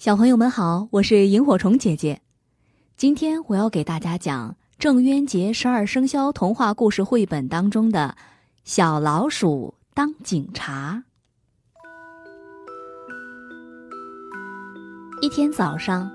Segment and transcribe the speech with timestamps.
[0.00, 2.22] 小朋友们好，我是萤火虫姐姐。
[2.96, 8.16] 今天我要给大家讲郑渊洁十二生肖童话故事绘本当中的
[8.64, 11.04] 《小老鼠当警察》。
[15.20, 16.10] 一天早上，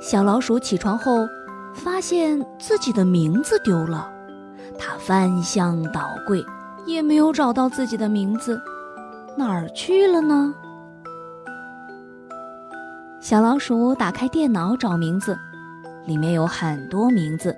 [0.00, 1.24] 小老鼠起床后，
[1.72, 4.12] 发现自己的名字丢了，
[4.76, 6.44] 它翻箱倒柜，
[6.86, 8.60] 也没有找到自己的名字，
[9.36, 10.52] 哪儿去了呢？
[13.28, 15.38] 小老鼠打开电脑找名字，
[16.06, 17.54] 里面有很多名字，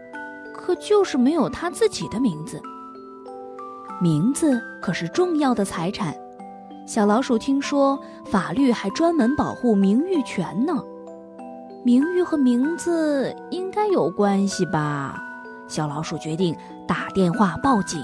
[0.53, 2.61] 可就是没有它自己的名字。
[4.03, 6.13] 名字可是重要的财产，
[6.89, 10.75] 小老鼠听说法律还专门保护名誉权呢。
[11.85, 15.23] 名誉和名字应该有关系吧？
[15.69, 16.53] 小老鼠决定
[16.89, 18.01] 打电话报警。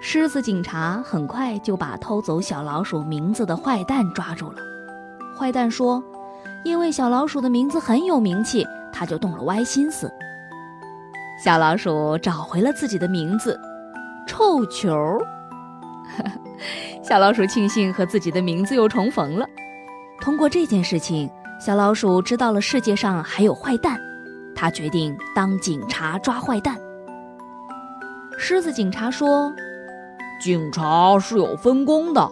[0.00, 4.62] 狮子警察很快就把偷走小老鼠名字的坏蛋抓住了。
[5.36, 6.02] 坏蛋说
[6.64, 10.10] ：“因为小老鼠的名字很有名气，他就动了歪心思。”
[11.44, 13.58] 小老鼠找回了自己的名字，
[14.26, 15.18] 臭球。
[17.02, 19.46] 小老鼠庆幸和自己的名字又重逢了。
[20.20, 24.00] 通过这件事情，小老鼠知道了世界上还有坏蛋，
[24.54, 26.76] 他决定当警察抓坏蛋。
[28.38, 29.52] 狮子警察说
[30.40, 32.26] ：“警察是有分工的。”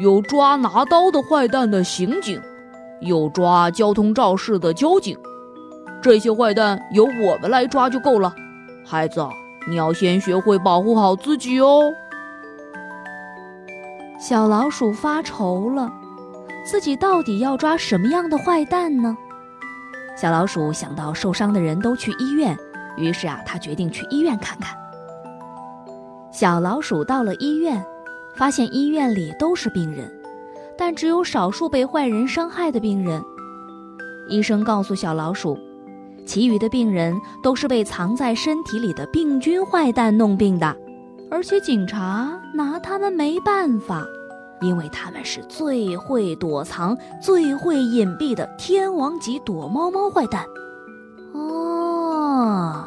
[0.00, 2.40] 有抓拿刀的坏蛋的刑警，
[3.00, 5.18] 有抓交通肇事的交警，
[6.00, 8.32] 这些坏蛋由我们来抓就够了。
[8.84, 9.26] 孩子，
[9.68, 11.92] 你要先学会保护好自己哦。
[14.20, 15.92] 小老鼠发愁了，
[16.64, 19.16] 自己到底要抓什么样的坏蛋呢？
[20.16, 22.56] 小老鼠想到受伤的人都去医院，
[22.96, 24.76] 于是啊，他决定去医院看看。
[26.30, 27.84] 小老鼠到了医院。
[28.38, 30.08] 发现医院里都是病人，
[30.76, 33.20] 但只有少数被坏人伤害的病人。
[34.28, 35.58] 医生告诉小老鼠，
[36.24, 40.76] 其余的病人都是被藏在身体里的病菌坏蛋弄病的，
[41.30, 44.06] 而且警察拿他们没办法，
[44.60, 50.44] 因为他们是最会躲藏、最会隐蔽的天王级躲猫猫坏蛋。
[51.32, 52.84] 哦，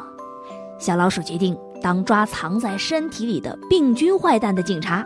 [0.80, 5.06] 小老鼠决定当抓藏在身体里的病菌坏蛋的警察。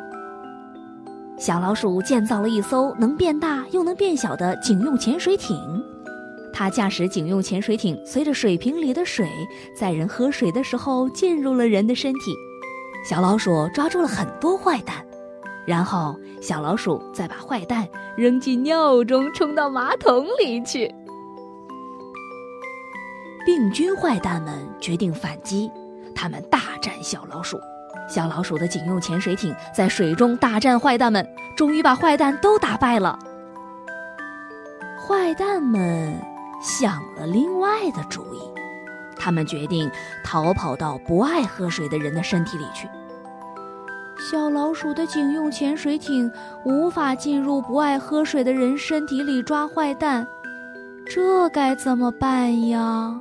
[1.38, 5.58] 小老鼠建造了一艘能变大又能变小的警用潜水艇，
[6.54, 9.30] 它驾驶警用潜水艇，随着水瓶里的水，
[9.78, 12.34] 在人喝水的时候进入了人的身体。
[13.08, 15.06] 小老鼠抓住了很多坏蛋，
[15.68, 20.90] 然后小老鼠再把坏蛋扔进尿中，冲到马桶里去。
[23.46, 25.70] 病菌坏蛋们决定反击，
[26.16, 27.58] 他们大战小老鼠。
[28.08, 33.18] 小老鼠的警用潜水艇在水中大战坏蛋们，终于把坏蛋都打败了。
[35.08, 36.16] 坏蛋们
[36.62, 38.40] 想了另外的主意，
[39.16, 39.90] 他们决定
[40.24, 42.88] 逃跑到不爱喝水的人的身体里去。
[44.18, 46.32] 小老鼠的警用潜水艇
[46.64, 50.26] 无法进入不爱喝水的人身体里抓坏蛋，
[51.06, 53.20] 这该怎么办呀？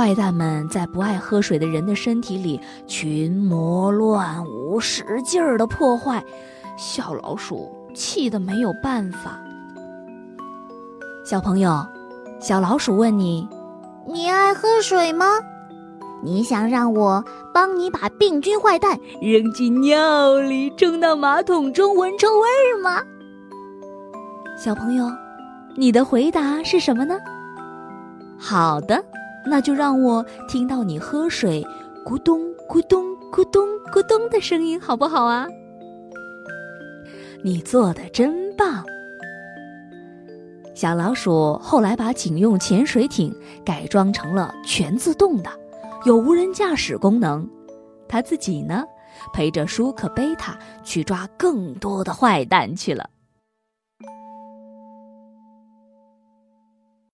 [0.00, 6.24] 坏蛋们在不爱喝水的人的身体里群魔乱舞，使劲儿的破坏。
[6.78, 9.38] 小老鼠气得没有办法。
[11.22, 11.86] 小朋友，
[12.40, 13.46] 小老鼠问你
[14.08, 15.26] ：“你爱喝水吗？
[16.22, 17.22] 你想让我
[17.52, 23.02] 帮你把病菌坏蛋扔进尿里，冲到马桶中闻臭味儿吗？”
[24.56, 25.04] 小朋友，
[25.76, 27.18] 你的回答是什么呢？
[28.38, 29.04] 好的。
[29.46, 31.66] 那就让我听到你喝水
[32.04, 35.46] 咕咚咕咚咕咚咕咚的声音，好不好啊？
[37.42, 38.84] 你做的真棒！
[40.74, 43.34] 小老鼠后来把警用潜水艇
[43.64, 45.50] 改装成了全自动的，
[46.04, 47.48] 有无人驾驶功能。
[48.08, 48.84] 他自己呢，
[49.32, 53.08] 陪着舒克贝塔去抓更多的坏蛋去了。